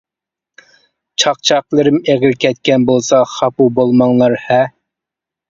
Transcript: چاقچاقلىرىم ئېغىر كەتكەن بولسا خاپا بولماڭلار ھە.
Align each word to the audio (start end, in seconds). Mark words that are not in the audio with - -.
چاقچاقلىرىم 1.23 1.99
ئېغىر 2.13 2.33
كەتكەن 2.47 2.89
بولسا 2.89 3.21
خاپا 3.35 3.69
بولماڭلار 3.79 4.37
ھە. 4.49 4.61